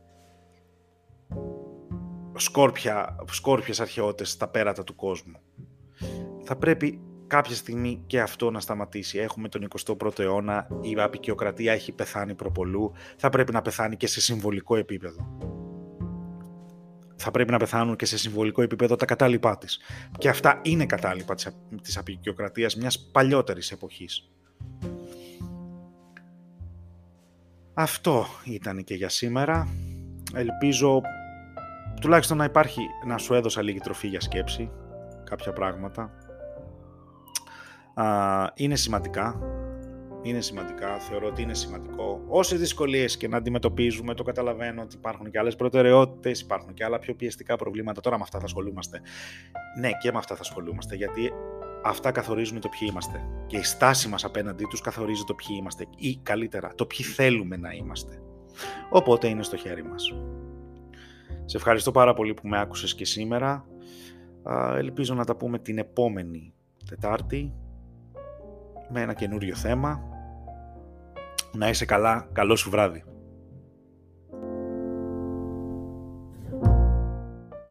Σκόρπια, 2.37 3.17
σκόρπιες 3.31 3.81
αρχαιότητες 3.81 4.31
στα 4.31 4.49
πέρατα 4.49 4.85
του 4.85 4.95
κόσμου. 4.95 5.41
Θα 6.45 6.57
πρέπει 6.57 7.01
κάποια 7.27 7.55
στιγμή 7.55 8.03
και 8.07 8.21
αυτό 8.21 8.51
να 8.51 8.61
σταματήσει. 8.61 9.19
Έχουμε 9.19 9.49
τον 9.49 9.69
21ο 9.87 10.19
αιώνα, 10.19 10.69
η 10.81 10.95
απεικιοκρατία 10.99 11.73
έχει 11.73 11.93
πεθάνει 11.93 12.35
προπολού, 12.35 12.93
θα 13.17 13.29
πρέπει 13.29 13.53
να 13.53 13.63
πεθάνει 13.63 13.97
και 13.97 14.07
σε 14.07 14.21
συμβολικό 14.21 14.77
επίπεδο. 14.77 15.39
Θα 17.17 17.31
πρέπει 17.31 17.51
να 17.51 17.59
πεθάνουν 17.59 17.97
και 17.97 18.07
σε 18.07 18.19
συμβολικό 18.19 18.63
επίπεδο 18.63 18.97
τα 18.97 19.05
κατάλοιπά 19.05 19.59
της. 19.59 19.79
Και 20.19 20.29
αυτά 20.29 20.61
είναι 20.63 20.87
κατάλοιπα 20.87 21.35
της 21.83 21.99
απεικιοκρατίας 21.99 22.77
μιας 22.77 22.99
παλιότερης 22.99 23.71
εποχής. 23.71 24.31
Αυτό 27.75 28.27
ήταν 28.45 28.85
και 28.85 28.95
για 28.95 29.09
σήμερα. 29.09 29.69
Ελπίζω 30.35 31.01
τουλάχιστον 32.01 32.37
να 32.37 32.45
υπάρχει, 32.45 32.81
να 33.07 33.19
σου 33.19 33.35
έδωσα 33.35 33.63
λίγη 33.63 33.79
τροφή 33.79 34.09
για 34.09 34.21
σκέψη, 34.21 34.71
κάποια 35.25 35.53
πράγματα 35.53 36.11
είναι 38.55 38.77
σημαντικά. 38.77 39.39
Είναι 40.23 40.41
σημαντικά, 40.41 40.99
θεωρώ 40.99 41.27
ότι 41.27 41.43
είναι 41.43 41.55
σημαντικό. 41.55 42.25
Όσες 42.29 42.59
δυσκολίες 42.59 43.17
και 43.17 43.29
να 43.29 43.37
αντιμετωπίζουμε, 43.37 44.15
το 44.15 44.23
καταλαβαίνω 44.23 44.83
ότι 44.83 44.97
υπάρχουν 44.97 45.31
και 45.31 45.39
άλλες 45.39 45.57
προτεραιότητες, 45.57 46.41
υπάρχουν 46.41 46.75
και 46.75 46.85
άλλα 46.85 46.99
πιο 46.99 47.15
πιεστικά 47.15 47.57
προβλήματα. 47.57 48.01
Τώρα 48.01 48.17
με 48.17 48.23
αυτά 48.23 48.39
θα 48.39 48.45
ασχολούμαστε. 48.45 49.01
Ναι, 49.81 49.91
και 50.03 50.13
με 50.13 50.19
αυτά 50.19 50.35
θα 50.35 50.41
ασχολούμαστε, 50.41 50.95
γιατί 50.95 51.33
αυτά 51.85 52.11
καθορίζουν 52.11 52.61
το 52.61 52.69
ποιοι 52.69 52.89
είμαστε. 52.91 53.21
Και 53.47 53.57
η 53.57 53.63
στάση 53.63 54.09
μας 54.09 54.25
απέναντί 54.25 54.65
τους 54.65 54.81
καθορίζει 54.81 55.25
το 55.25 55.35
ποιοι 55.35 55.57
είμαστε. 55.59 55.87
Ή 55.97 56.17
καλύτερα, 56.23 56.73
το 56.75 56.87
ποιοι 56.87 57.07
θέλουμε 57.07 57.57
να 57.57 57.71
είμαστε. 57.73 58.23
Οπότε 58.91 59.29
είναι 59.29 59.43
στο 59.43 59.57
χέρι 59.57 59.85
μας. 59.85 60.15
Σε 61.45 61.57
ευχαριστώ 61.57 61.91
πάρα 61.91 62.15
πολύ 62.15 62.35
που 62.35 62.49
με 62.49 62.61
άκουσες 62.61 62.95
και 62.95 63.05
σήμερα. 63.05 63.67
Ελπίζω 64.77 65.15
να 65.15 65.25
τα 65.25 65.37
πούμε 65.37 65.59
την 65.59 65.79
επόμενη 65.79 66.53
Τετάρτη 66.89 67.53
με 68.89 69.01
ένα 69.01 69.15
καινούριο 69.15 69.55
θέμα. 69.55 70.01
Να 71.53 71.69
είσαι 71.69 71.85
καλά, 71.85 72.29
καλό 72.33 72.57
σου 72.57 72.71
βράδυ. 72.71 73.05